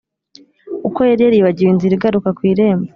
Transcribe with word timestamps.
kuko 0.83 0.99
yari 1.09 1.23
yibagiwe 1.37 1.69
inzira 1.71 1.93
igaruka 1.95 2.29
ku 2.37 2.41
irembo. 2.51 2.87